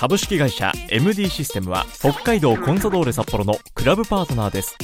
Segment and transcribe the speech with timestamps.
[0.00, 4.74] 株式会社 MD システムは北海道コンサドーレ札幌のクラブパートナーです。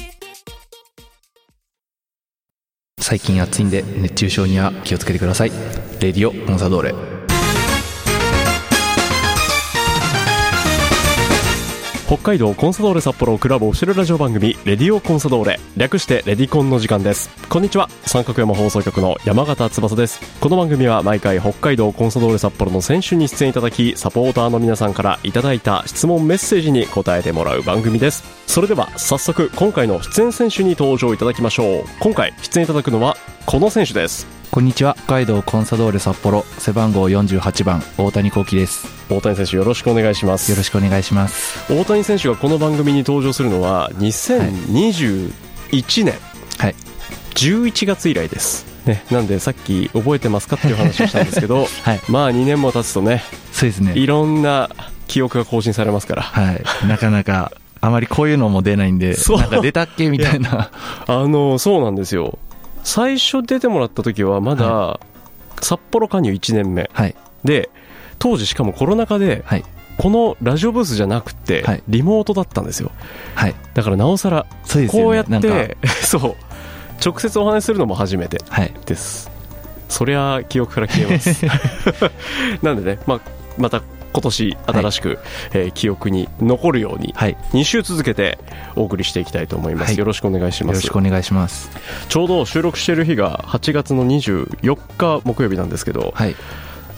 [3.01, 5.51] 最近暑いんで熱中症には気をつけてください
[6.01, 7.16] レディオコンサドーレ
[12.07, 15.59] 北海道コンサドーレ札幌クラブオフィシャルラジオ番組レディオコンサドーレ。
[15.77, 17.29] 略してレディコンの時間です。
[17.49, 17.89] こんにちは。
[18.05, 20.21] 三角山放送局の山形翼です。
[20.41, 28.23] この番組は毎回北海道コンサドーレ札幌の選手に出演いただきサポーターの皆さんからいただいた質問メッセージに答えてもらう番組です。
[28.47, 31.85] それでは早速今回の出演選手に登場いただきましょう。
[31.99, 34.36] 今回出演いただくのはこの選手です。
[34.57, 34.95] こんにちは。
[34.95, 36.43] 北海道コンサドーレ札幌。
[36.57, 37.83] 背番号48番。
[37.99, 38.89] 大谷幸喜です。
[39.11, 40.51] 大谷選手よろしくお願いします。
[40.51, 41.71] よろしくお願いします。
[41.71, 46.15] 大谷選手がこの番組に登場するのは2021年、
[46.57, 46.75] はい。
[47.35, 52.01] 11月以来です、ね、なんでさっき覚えてますかっていう話をしたんですけど はい。
[52.09, 53.93] まあ2年も経つとねそうですね。
[53.95, 54.71] いろんな
[55.07, 56.23] 記憶が更新されますから。
[56.23, 56.65] はい。
[56.89, 59.39] なかなかあまりこういうのも出ないんでそう。
[59.39, 60.71] なんか出たっけみたいな。
[61.07, 62.39] あのそうなんですよ
[62.87, 65.01] 最初出てもらった時はまだ
[65.61, 66.89] 札幌加入1年目。
[66.93, 67.17] はい。
[67.43, 67.69] で
[68.21, 69.65] 当時しかもコロナ禍ではい。
[69.99, 71.83] このラジオブースじゃなくてはい。
[71.89, 72.93] リモートだったんですよ。
[73.35, 73.55] はい。
[73.75, 74.47] だからなおさら
[74.93, 76.37] こうやって そう。
[77.05, 78.73] 直接お話しするのも初めてはい。
[78.87, 79.33] です。
[79.89, 81.45] そりゃ記憶から消えます。
[82.63, 83.21] なんでね、まあ、
[83.59, 83.83] また
[84.17, 85.19] 今年新しく、
[85.53, 87.33] えー記憶に残るようにはい。
[87.33, 88.39] よ2週続けて
[88.75, 89.99] お送りしていきたいと思います、はい。
[89.99, 90.77] よろしくお願いします。
[90.77, 91.71] ろしくお願いします。
[92.09, 96.35] ちょうど収録している日が8月の24日木曜日なんですけどはい。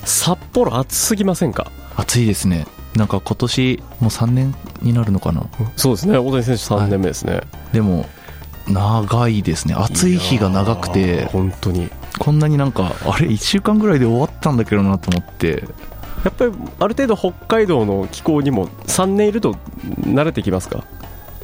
[0.05, 1.73] 札幌暑すぎませんか？
[1.97, 2.69] 暑いですね。
[2.95, 5.45] なんか今年もう3年になるのかな？
[5.75, 6.19] そうですね。
[6.19, 7.41] 大谷選手3年目ですね、
[7.73, 8.07] でも
[8.69, 9.75] 長いですね。
[9.75, 11.27] 暑い日が長くて。
[11.27, 11.91] ー本当に。
[12.19, 15.63] こんなになんかあれ1週間ぐらいで終わったんだけどなと思って
[16.25, 19.55] やっぱりある程度北海道の気候にも3年いると
[20.01, 20.85] 慣れてきますか？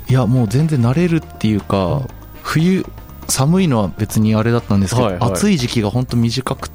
[0.09, 2.03] いやもう全然慣れるっていうか
[2.43, 2.85] 冬
[3.27, 5.33] 寒いのは別にあれだったんですけど、はいはい。
[5.33, 6.75] 暑い時期が本当短くて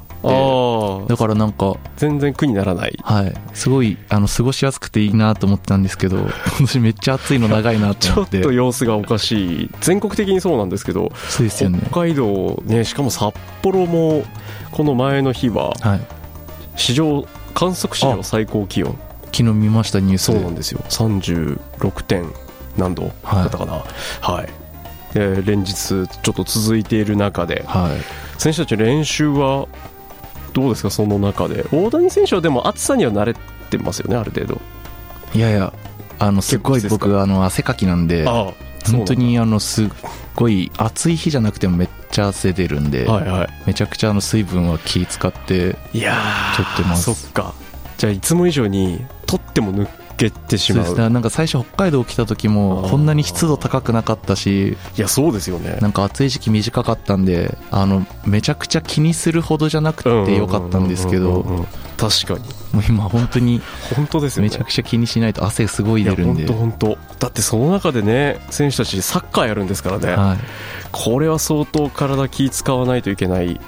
[1.08, 2.98] だからなんか全然苦にならない。
[3.02, 3.34] はい。
[3.54, 6.28] すごいあの過ごしやすくていいなと思ってたんですけど 今
[6.58, 9.70] 年めっちゃ暑いの長いなとちょっ思ってと様子がおかしい。
[9.80, 11.80] 全国的にそうなんですけどそうですよね。
[11.90, 14.24] 北海道ねしかも札幌も
[14.72, 16.00] この前の日ははい。
[16.76, 18.98] 史上観測史上あ最高気温。
[19.26, 20.32] 昨日見ましたニュースで。
[20.34, 20.80] そうなんですよ。
[20.88, 22.30] 36点
[22.76, 23.42] 何度はい。
[23.42, 23.84] だったかな。
[24.20, 27.64] はい、で連日ちょっと続いている中で。
[27.66, 28.40] はい。
[28.40, 29.68] 選手たち練習は
[30.52, 31.64] どうですかその中で。
[31.72, 33.34] 大谷選手はでも暑さには慣れ
[33.70, 34.60] てますよねある程度。
[35.34, 35.72] いやいや
[36.18, 38.26] あのすごい僕あの汗かきなんで。
[38.26, 39.88] ああ本当にあのすっ
[40.34, 43.48] ごい暑い日じゃなくてもめっちゃ汗出るんで、はいはい。
[43.66, 47.14] めちゃくちゃあの水分は気使っていやー取ってます。
[47.14, 47.54] そっか。
[47.98, 50.84] じゃあいつも以上に取っても抜けてしまう。
[50.84, 51.12] そうですね。
[51.12, 55.78] なんか最初北海道来た時もこんなに湿度高くなかったしいやそうですよね。
[55.80, 61.66] なんか暑い時期短かったんであのめちゃくちゃ気にするほどじゃなくてよかったんですけど
[62.00, 62.48] 確かに。
[62.72, 63.60] もう今本当に
[63.94, 64.48] 本当ですよね。
[64.48, 66.46] めちゃくちゃ気にしないと汗すごい出るんで。
[66.46, 67.16] 本当本当。
[67.18, 70.38] だってその中でね選手たちサッカーやるんですからね、はい。
[70.92, 73.60] これは相当体気使わないといけない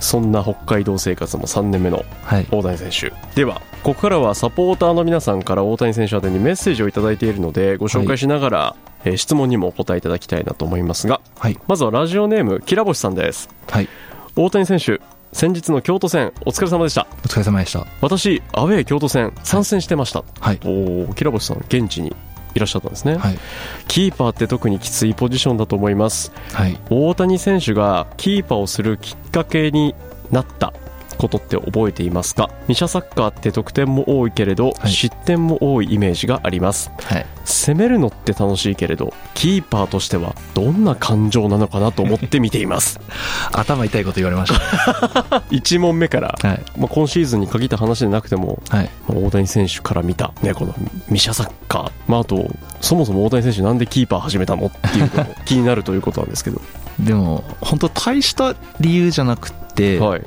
[0.00, 2.46] そんな北海道生活も3年目のはい。
[2.50, 3.12] 大谷選手。
[3.34, 11.58] ではここからはサポーターの皆さんから大谷選手宛てにメッセージをいただいているのでご紹介しながら、えー質問にもお答えいただきたいなと思いますがはい。
[11.68, 13.48] まずはラジオネームきらぼしさんです。
[13.70, 13.88] はい。
[14.36, 15.00] 大谷選手
[15.32, 17.06] 先日の京都戦お疲れ様でした。
[17.24, 17.86] お疲れ様でした。
[18.00, 20.60] 私アウェー京都戦参戦してました、はい。
[20.64, 22.14] おおきらぼしさん現地に
[22.54, 23.38] いらっしゃったんですね、はい。
[23.86, 26.32] キーパーって特にきついポジションだと思います。
[26.52, 26.78] はい。
[26.90, 29.94] 大谷選手がキーパーをするきっかけに
[30.30, 30.72] なった
[31.18, 32.50] ことって覚えていますか？
[32.68, 34.90] 二者サッカーって得点も多いけれど、はい。
[34.90, 36.90] 失点も多いイメージがあります。
[37.02, 37.26] はい。
[37.44, 43.00] 攻めるのって楽しいけれどキーパーとしてはどんな感情なのかなと思って見ています。
[43.52, 46.62] 頭痛いこと言われまし1 問目から、たはい。
[46.76, 48.90] まあ、今シーズンに限った話でなくてもはい。
[49.08, 50.74] まあ大谷選手から見た、ね、この
[51.08, 52.46] ミシャサッカー、まあ、あと
[52.80, 56.60] そもそも大谷選手なんでキーパー始めたのっていうのも気になるということなんですけど、
[57.00, 60.22] でも本当大した理由じゃなくて、はい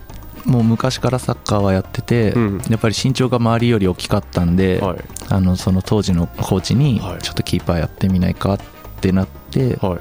[0.46, 2.62] もう昔からサッカーはやってて、うん。
[2.70, 4.98] やっぱり身長が周りより大きかったんで、はい、
[5.30, 7.20] あのその当時のコーチにはい。
[7.22, 8.60] ちょっとキーパーやってみないかっ
[9.02, 9.98] てなっては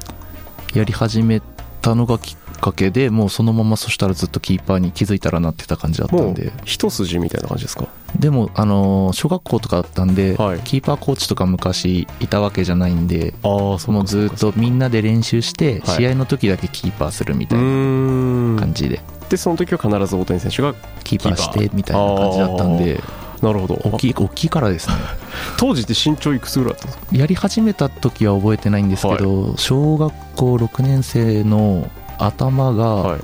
[0.75, 0.79] い。
[0.79, 1.43] やり始め
[1.83, 6.53] たのがきっかけでもうそのままそしたらずっとキーパーに気づいたらなってた感じだったんで。
[6.65, 7.89] 一筋みたいな感じですか？
[8.19, 10.61] でもあの小学校とかだったんで、はい。
[10.61, 15.97] キーパーコーチとか昔いたわけじゃないんでああそもうずっとみんなで練習してはい。
[15.97, 20.75] 試合の時だけキーパーするみうたいな感じででその時は必ず大谷選手が
[21.05, 23.00] キーパーしてみたいな感じだったんで。
[23.41, 23.81] なるほど。
[23.85, 24.97] 大きい大きいからですね。
[25.56, 27.17] 当時って身長いくつぐらいだったんですか？
[27.17, 31.88] やり始めた時は覚えてないんですけど、小学校6年生の
[32.19, 33.21] 頭がはい。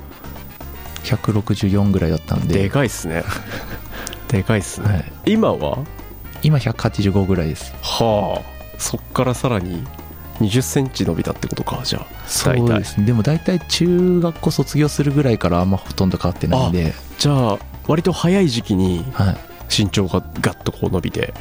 [1.03, 3.23] 164ぐらいだったんで、でかいっすね。
[4.27, 5.11] でかいっすね、はい。
[5.33, 5.77] 今は？
[6.41, 7.73] 今185ぐらいです。
[7.81, 8.57] はあ。
[8.79, 9.83] そっからさらに
[10.39, 12.05] 2 0センチ伸びたってことかじゃあ。
[12.27, 13.05] そうですね。
[13.05, 17.57] でも大体中学校卒業するぐらいからあんまほとんど変わってないんで、じゃあ
[17.87, 19.37] 割と早い時期にはい、
[19.75, 21.33] 身長がガッとこう伸びて。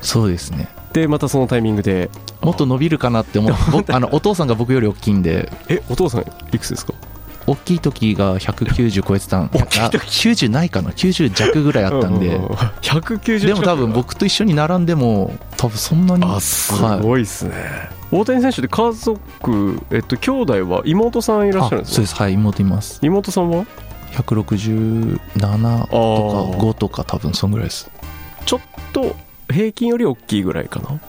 [0.00, 0.68] そうですね。
[0.92, 2.10] でまたそのタイミングで。
[2.42, 5.50] もっと伸びるかなって思 って僕あのお父さんが僕より大きいんで。
[5.68, 6.20] えお父さん
[6.52, 6.92] いくつですか？
[7.46, 9.96] 大きい時が190超えてたん大きい時。
[9.96, 12.48] あ90ないかな？90弱ぐらいあったんで、ううう
[12.80, 16.24] 190でも多分僕と一緒に並んでも多分そんなに。
[16.24, 17.00] あすはい。
[17.00, 17.54] ごいっすね、
[18.16, 22.14] 大谷選手で家族えっと兄弟は妹さんいらっしゃるんですかあそうです。
[22.14, 23.00] はい妹います。
[23.02, 23.66] 妹さんは
[24.12, 27.90] ？167とかあー5とか多分そんぐらいです。
[28.46, 28.60] ちょっ
[28.92, 29.16] と
[29.50, 31.00] 平均より大きいぐらいかな？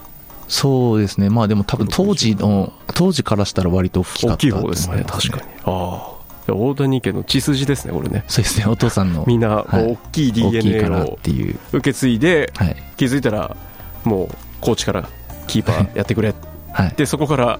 [0.47, 1.29] そうですね。
[1.29, 5.43] まあでも多分当時の当時からしたら割と大きかった大きい方ですね確かに。
[5.65, 6.15] ああ。
[6.47, 8.23] 大谷家の血筋ですねこれね。
[8.27, 8.65] そうですね。
[8.65, 9.91] お父さんのみんなはい。
[9.91, 11.59] 大きい DNA をていう。
[11.71, 12.75] 受け継いではい。
[12.97, 13.55] 気づいたら
[14.03, 14.29] もう
[14.61, 15.07] コーチから
[15.47, 16.33] キーパーやってくれ
[16.75, 16.93] はい。
[16.95, 17.59] でそこから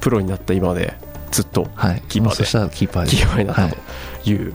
[0.00, 0.94] プロになった今まで
[1.30, 2.02] ずっとはい。
[2.08, 2.32] キーパーで。
[2.32, 4.52] もうそしたらキーパーでキーパーになったという、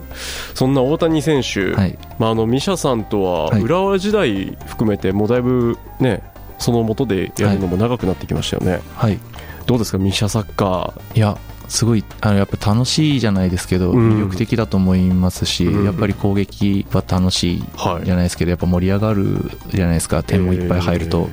[0.54, 1.98] そんな大谷選手、はい。
[2.18, 3.62] まあ、あのミシャさんとははい。
[3.62, 6.22] 浦和時代含めてもうだいぶね
[6.58, 9.18] その元でやるのも長くなってきましたよね、はい。
[9.66, 9.98] どうですか？
[9.98, 11.36] ミシャサッカいや
[11.68, 14.18] すごいあのやっぱ楽しいじゃないですけど、うん。
[14.18, 15.84] 魅力的だと思いますし、うん。
[15.84, 18.04] やっぱり攻撃は楽しいーはい。
[18.04, 20.22] じゃないですけどやっぱ盛り上がるじゃないですか。
[20.22, 21.28] 点もいっぱい入ると、やっ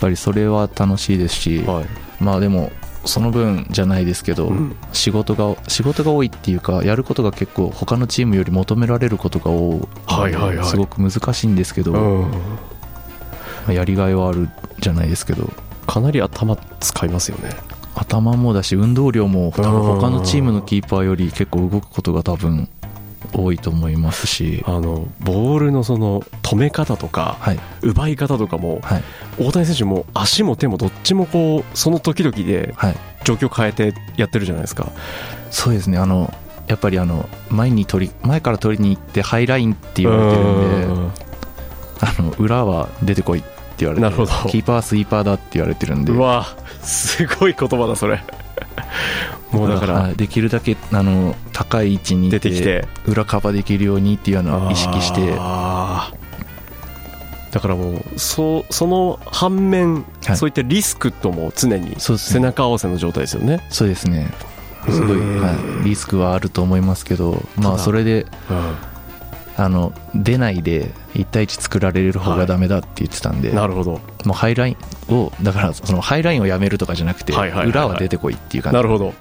[0.00, 1.86] ぱりそれは楽しいですし、えーはい
[2.20, 2.72] まあでも
[3.04, 4.76] その分じゃないですけど、うん。
[4.92, 9.80] 仕事が仕事が多いっていうかやることが結構他のチームより求められることが多い。
[10.06, 10.66] はいはいはい。
[10.66, 12.30] すごく難しいんですけど、うん。
[12.30, 12.36] ま
[13.68, 14.48] あやりがいはある
[14.80, 15.50] じゃないですけど。
[15.86, 17.50] かなり頭使いますよね。
[17.94, 22.68] 頭もだし運動量も多分他のチームのキーパーより結構動くことが多分
[23.32, 24.62] 多いと思いますし。
[24.66, 27.60] あのボールのその止め方とかはい。
[27.82, 29.02] 奪い方とかもはい。
[29.38, 32.96] 大谷選手も足も手もどっちもこうその時々ではい。
[33.24, 34.90] 状況変えてやってるじゃないですか。
[35.50, 35.98] そうですね。
[35.98, 36.32] あの
[36.66, 41.10] やっぱりあの前に取り前から取りに行ってハイラインって言われてるんでうん。
[42.00, 43.48] あの裏は出てこいって
[43.78, 44.32] 言われてなるほど。
[44.48, 46.12] キーパーはスイーパーだって言われてるんで。
[46.12, 46.46] うわ
[46.82, 48.22] すごい言葉だそれ
[49.52, 52.86] もうだからはいできるだけあの高い位置にい出てきて。
[53.06, 55.34] 裏カバーできるようにっていうのを意識して。
[57.50, 60.36] だからもうそその反面、はい。
[60.36, 64.30] そういったリスクとも常に背中合わせの状態ですよね、そうですね。
[64.90, 65.52] すごい、うんは
[65.82, 68.26] い、リスクはあると思いますけどまあそれで
[69.56, 73.92] あの出ないで1対1作られる方がダメだって言ってたんで、なるほど。
[73.92, 74.76] もうハイライ
[75.08, 77.70] ンをだからそのハイラインをやめるとかじゃなくて、はいはいはいはい。
[77.70, 78.76] 裏は出てこいっていう感じ。
[78.76, 79.14] なるほど、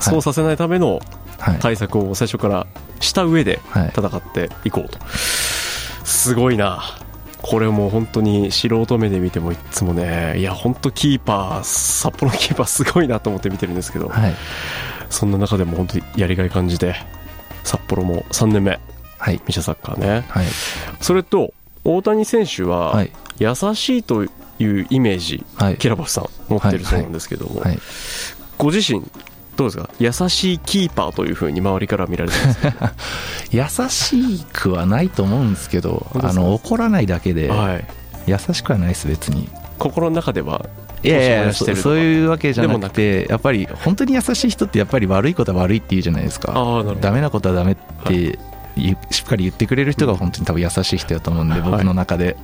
[0.00, 1.00] そうさせないための
[1.38, 2.66] はい、対策を最初から
[3.00, 4.98] した上ではい、戦っていこうと。
[6.04, 6.82] すごいな。
[7.42, 14.34] これもう本当に素人目で見てもいつもねいや本当キーパー札幌のキーパーすごいなと思って見てるんですけど、はい。
[15.10, 16.96] そんな中でも本当にやりがい感じて
[17.62, 18.80] 札幌も3年目。
[19.18, 19.40] はい。
[19.46, 20.24] ミシャサッカーね。
[20.28, 20.46] はい。
[21.00, 21.52] それと
[21.84, 23.12] 大谷選手ははい。
[23.38, 25.76] 優しいというイメージ、はい。
[25.76, 27.78] キラボスさん持ってるそうなんですけども、はい。
[28.56, 29.04] ご自身
[29.56, 29.88] どうですか？
[29.98, 32.96] 優しいキーパーというふうに周りから見られてます
[33.50, 37.84] 優しくはないと思うんですけどあの怒らないだけではい。
[38.26, 39.48] 優しくはないです別に。
[39.78, 40.64] 心の中では
[41.02, 46.52] いやいやそそういうわけじゃなくてやっぱり本当に優しい人ってやっぱり悪いことは悪いって言うじゃないですか。
[46.54, 47.00] ああなるほど。
[47.00, 48.38] ダメなことはダメって
[48.76, 51.70] 言うしっかり言ってくれる人が本当に多分優しい人だと思うんで、はい。
[51.70, 52.36] 僕の中で。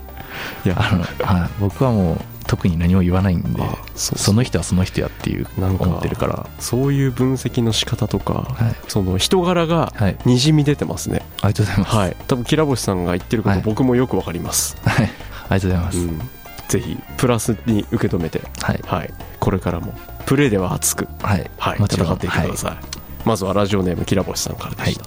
[0.65, 0.77] いや。
[0.79, 1.03] あの、
[1.41, 2.19] はい、僕はもう
[2.53, 6.47] 特に何も言わないんであその人はその人やっていう思ってるから。
[6.59, 8.77] そういう分析の仕方とか、はい。
[8.89, 10.19] その人柄がはい。
[10.27, 11.23] にじみ出てますね。
[11.41, 12.17] ありがとうございます、はい。
[12.29, 13.65] 多分キラボシさんが言ってること、はい。
[13.65, 15.11] 僕もよくわかります、はい、
[15.49, 16.21] ありがとうございます、うん、
[16.69, 18.81] ぜひプラスに受け止めて、はい。
[18.85, 19.95] はい、これからも
[20.27, 21.51] プレーでは熱く、はい。
[21.57, 22.77] はい、戦っていってください、
[23.25, 25.07] まずはラジオネームキラボシさんからでした、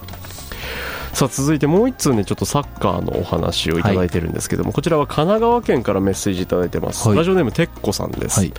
[1.16, 7.18] さあ続いてもう一通ねちょっとサッカーのお話をいただいてるんですけども、こちらは神奈川県からメッセージいただいてます、はい。
[7.18, 8.54] ラジオネームてっこさんです、はい。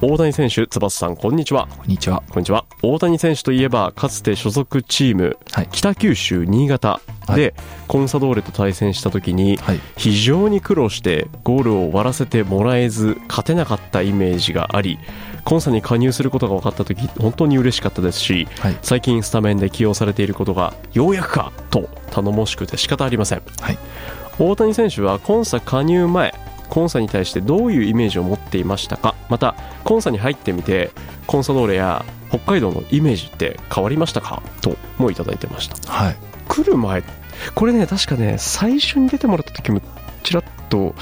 [0.00, 1.68] 大谷選手翼さんこんにちは。
[1.68, 2.24] こんにちは。
[2.28, 2.64] こんにちは。
[2.82, 5.68] 大谷選手といえばかつて所属チームはい。
[5.70, 7.54] 北九州新潟で、
[7.86, 9.80] コンサドーレと対戦した時にはい。
[9.96, 14.98] 非常に苦労してゴールを割らせてもらえず勝てなかったイメージがあり
[15.44, 18.78] コンサに加入することが分かった時本当に嬉しかったですしはい。
[18.82, 23.78] 最近スタメンで起用されていることがようやくかと頼もしくて仕方ありません、はい。
[24.38, 26.34] 大谷選手はコンサ加入前
[26.68, 29.14] コンサに対してどういうイメージを持っていましたか？
[29.28, 30.92] またコンサに入ってみて
[31.26, 34.40] コンサドーレや北海道のイメージって変わりましたか？
[34.60, 35.92] ともいただいてました。
[35.92, 36.16] はい。
[36.48, 37.02] 来る前
[37.54, 39.80] これね確かね最初に出てもらった時も
[40.22, 40.94] ちらっと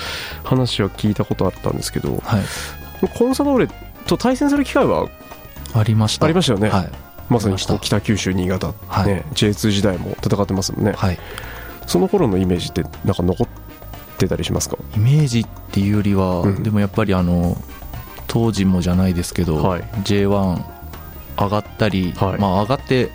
[0.42, 2.42] 話は聞いたことあったんですけどはい。
[3.18, 3.68] コンサドーレ
[4.08, 5.08] と対戦する機会は
[5.74, 6.24] ありました。
[6.24, 6.90] ありましたよね、はい。
[7.28, 9.06] まさに北九州新潟、はい。
[9.06, 11.18] ね、J2 時代も戦ってますもんね、はい。
[11.86, 13.48] その頃のイメージってなんか残っ
[14.16, 14.76] てたりしますか？
[14.96, 16.62] イメージっていうよりは、うん。
[16.62, 17.56] でもやっぱりあの
[18.26, 19.82] 当時もじゃないですけど、はい。
[20.04, 20.62] J1
[21.38, 22.38] 上がったり、はい。
[22.40, 23.10] まあ、上がって、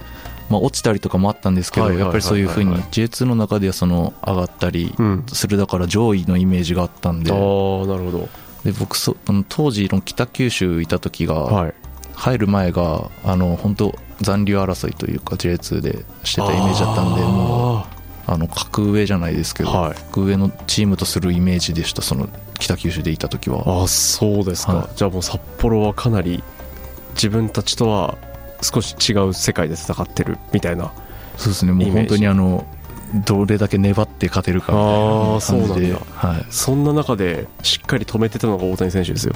[0.50, 5.26] まあ、落ちたりとかもあったんですけど、やっぱりそういうふうに J2 の中ではその上がったりうん。
[5.28, 7.32] するだから上位のイメージがあったんで。
[7.32, 8.30] ああなるほど
[8.64, 11.74] で僕そあの当時の北九州いた時が、はい。
[12.16, 17.88] 入る前があの本当残留争いというか J2 でしてたイメージだったんでもうあ
[18.28, 19.96] あの格上じゃないですけど、はい。
[19.96, 22.30] 格上のチームとするイメージでしたその
[22.60, 23.64] 北九州でいた時は。
[23.66, 24.90] ーあーそうですか、はい。
[24.96, 26.44] じゃあもう札幌はかなり
[27.16, 28.18] 自分たちとは
[28.62, 30.94] 少し違う世界で戦ってるみたいな
[31.38, 31.74] そうですね。
[31.74, 32.66] もう本当にあの
[33.14, 39.34] どれだけ粘って勝てるかみたいな感じでそはい、そんな中でしっかり止めてたのが大谷選手ですよ。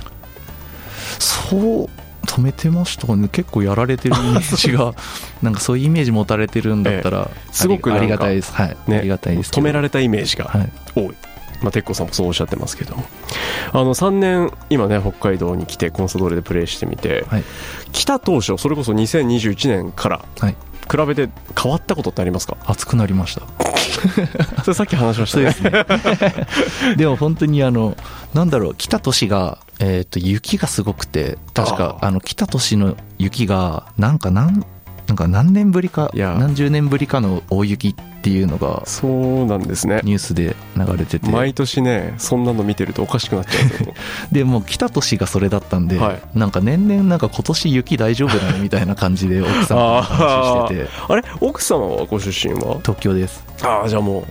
[1.19, 1.89] そう
[2.25, 3.29] 止めてましたね。
[3.29, 4.93] 結構やられてるイメージが
[5.41, 8.53] なんかそういうイメージ持たれてるんだったら、すごくありがたいです。
[8.53, 10.71] はい、ねありがたいです止められたイメージがはい。
[10.93, 11.15] 多い、
[11.61, 12.95] まあ、鉄子さんもそうおっしゃってますけど。
[12.95, 13.05] も
[13.73, 17.43] あの3年今ね北海道に来てコンサドーレでプレーしてみて、はい。
[17.91, 20.55] 来た当初それこそ2021年からはい。
[20.89, 21.29] 比べて
[21.61, 22.55] 変わったことってありますか？
[22.65, 23.41] 熱くなりました
[24.63, 25.85] それさっき話しましたですね。
[26.97, 27.95] でも本当にあの
[28.33, 34.65] なんだろう来た年が、えー、と雪がすごくて確かああの来た年の雪がなんか何
[35.07, 40.01] なんか何年ぶりか何十年ぶりかの大雪っていうのがそうなんですね。
[40.03, 41.29] ニュースで流れてて。
[41.29, 43.93] 毎年ねそんなの見てるとおかしくなっちゃうん ですよ
[44.31, 46.21] でもう来た年がそれだったんで、はい。
[46.35, 50.89] なんか年々なんか今年雪大丈夫だねみたいな感じで奥さんと話してて。
[51.07, 51.23] あれ？
[51.39, 52.77] 奥様はご出身は？
[52.81, 53.45] 東京です。
[53.63, 54.25] ああじゃあもう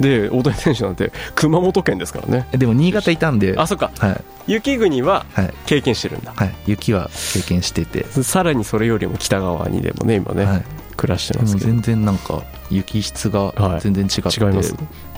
[0.00, 2.48] で大谷選手なんて熊本県ですからね。
[2.52, 3.54] でも新潟いたんで。
[3.56, 3.92] あそっか。
[3.98, 4.20] はい。
[4.46, 5.54] 雪国ははい。
[5.66, 6.32] 経験してるんだ。
[6.34, 6.54] はい。
[6.66, 10.64] 雪は経験してて、さらにそれよりも北側にでもね今ね、はい、
[10.96, 11.66] 暮らしてますけど。
[11.66, 13.80] 全然なんか雪質がはい。
[13.80, 14.74] 全然違って、違います？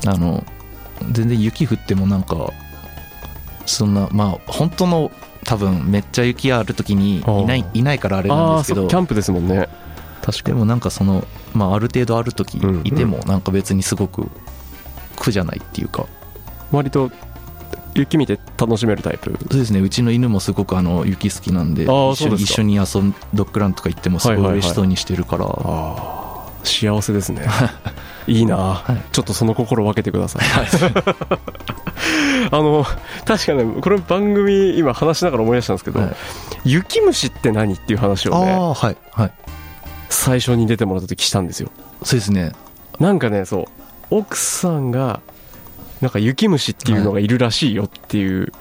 [0.07, 0.45] あの
[1.11, 2.53] 全然雪降ってもなんか
[3.65, 5.11] そんなまあ本当の
[5.45, 8.89] 多分めっちゃ雪ある時にいないあいないからあれなんですけど。
[8.89, 9.69] キャンプですもんね。
[10.23, 10.55] 確かに。
[10.57, 12.81] でもなんかその、まあ、ある程度ある時うん。
[12.85, 14.29] いてもなんか別にすごく
[15.17, 16.07] 苦じゃないっていうか、
[16.71, 17.11] 割と
[17.95, 19.37] 雪見て楽しめるタイプ？
[19.51, 19.81] そうですね。
[19.81, 27.47] うちの犬もすごくあの雪好きなんで一緒に遊んドッグランとか行ってもすごい嬉しそうにしてるから、ああ幸せですね。
[28.27, 29.03] いいな、はい。
[29.13, 30.43] ちょっとその心分けてください。
[32.51, 32.85] あの
[33.25, 36.17] 確かねこれ番組今話しながら思い出したんですけど、はい。
[36.65, 38.97] 雪虫って何っていう話をねはい。
[39.13, 39.33] はい。
[40.09, 41.71] 最初に出てもらった時したんですよ。
[42.03, 42.53] そうですね。
[42.99, 43.65] なんかねそう
[44.11, 45.21] 奥さんが
[46.01, 48.53] なんか雪虫っていうのがいるらしいよっていう、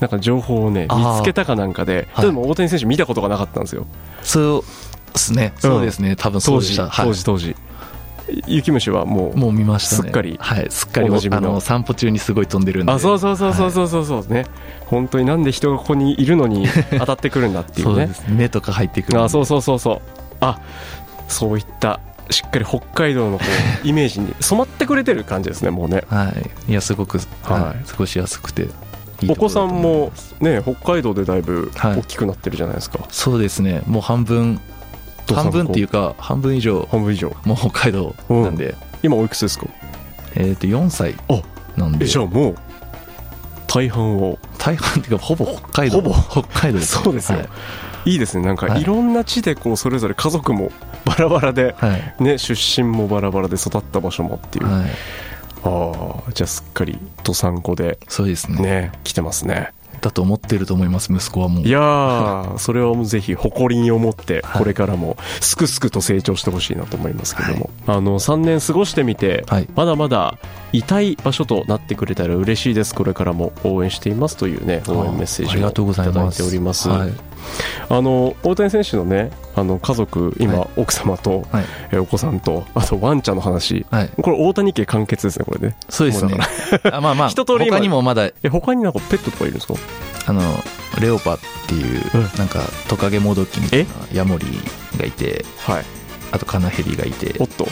[0.00, 2.26] なんか情報をね見つけたかなんかで、はい。
[2.26, 3.86] でも大谷選手見たことがなかったんですよ。
[4.22, 4.62] そう
[5.12, 5.52] ですね。
[5.58, 7.56] そうですね、多分そ当時当時当時。
[8.48, 10.02] 雪虫はもうもう見ましたね。
[10.02, 10.66] すっかりはい。
[10.70, 12.92] すっかりあの散歩中にすごい飛んでるんで。
[12.92, 14.04] あそうそうそうそうそうそう。
[14.04, 14.46] そうね
[14.86, 16.66] 本当になんで人がここにいるのに
[16.98, 17.90] 当たってくるんだっていね。
[17.90, 18.24] そううです。
[18.28, 20.00] 目とか入ってくるあそうそうそうそう。
[20.40, 20.58] あ
[21.28, 22.00] そういった
[22.30, 23.44] しっかり北海道のこ
[23.84, 26.04] うイメージに染まってくれてる感じですねもうね。
[26.08, 26.32] は
[26.66, 26.70] い。
[26.70, 27.62] いやすごく、はい。
[27.62, 28.68] はい、過ごしやすくて
[29.22, 31.98] いいお子さんもね北海道でだいぶはい。
[31.98, 33.82] 大きくなってるじゃないですか、そうですね。
[33.86, 34.60] もう半分
[35.32, 37.34] 半分っていうか半分以上半分以上。
[37.44, 39.66] もう北海道なんで、今おいくつですか？
[40.34, 41.40] えっ、と4歳あ
[41.76, 42.04] なんで。
[42.04, 42.56] えじゃあもう
[43.66, 44.38] 大半を。
[44.58, 46.00] 大半っていうかほぼ北海道。
[46.00, 46.14] ほぼ。
[46.42, 47.48] 北海道ですそうですよはい
[48.06, 48.46] いいですね。
[48.46, 48.82] なんかはい。
[48.82, 50.70] いろんな地でこうそれぞれ家族も
[51.04, 52.22] バラバラではい。
[52.22, 54.86] ね出身もバラバラで育った場所もっていう、はい。
[55.64, 58.62] ああじゃあすっかりどさんこでそうですね。
[58.62, 59.72] ね来てますね。
[60.00, 61.64] だと思ってると思います息子はもう。
[61.64, 64.58] いやーそれはもうぜひ誇りに思ってはい。
[64.58, 69.68] これからもすくすくと成長してほしいなと思いますけども、あの3年過ごしてみて、はい。
[69.74, 70.38] まだまだ
[70.72, 72.94] 痛い場所となってくれたら嬉しいです。
[72.94, 76.88] これからも応援していますというね応援メッセージをありがとうございいただいますております。
[76.88, 77.12] はい
[77.88, 80.68] あの大谷選手のねあの家族今、はい。
[80.76, 81.64] 奥様と、はい。
[81.92, 83.86] えお子さんとあとワンちゃんの話。
[83.90, 84.10] はい。
[84.20, 85.76] これ大谷家完結ですねこれね。
[85.88, 86.36] そうですね。
[86.92, 89.74] あまあまあ 一通り今他にもまだえ他になんかペットとかいるんですか？
[90.26, 90.42] あの
[91.00, 91.38] レオパっ
[91.68, 92.22] ていう、うん。
[92.38, 94.46] なんかトカゲモドキみたいなヤモリ
[94.98, 95.84] がいてはい。
[96.32, 97.34] あとカナヘビがいて。
[97.38, 97.66] おっと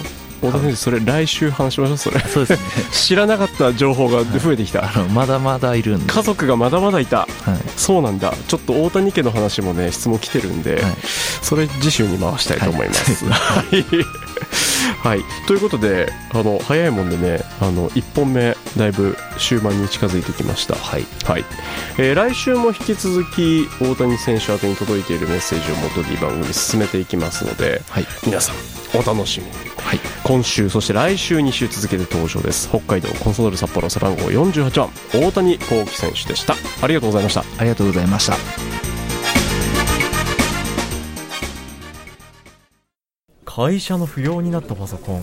[0.48, 2.20] 大谷選手それ来週話しましょうそれ。
[2.20, 2.84] そうですね。
[2.92, 6.12] 知らなかった情報が増えてきた、あのまだまだいるんで。
[6.12, 7.18] 家族がまだまだいた。
[7.18, 7.28] はい。
[7.76, 8.34] そうなんだ。
[8.48, 10.94] ちょっと大谷家の話もね質問来てるんで、はい。
[11.42, 13.24] それ次週に回したいと思います。
[13.24, 13.84] はい、
[15.02, 20.74] はい、ということであの早いもんでねあの1本目だいぶ終盤に近づいてきました。
[20.74, 21.06] はい。
[21.24, 21.44] はい、
[21.98, 28.06] えー来週も引き続き大谷選手宛てに届いているメッセージをもとに番組進めていきますのではい。
[28.24, 28.56] 皆さん
[28.98, 29.52] お楽しみに。
[29.78, 30.00] はい。
[30.24, 32.68] 今週そして来週2週続けて登場です。
[32.68, 36.54] 北海道コンソドール札幌背番号48番大谷幸喜選手でした。
[36.82, 37.44] ありがとうございました。
[37.58, 38.36] ありがとうございました。
[43.44, 45.22] 会社の不要になったパソコン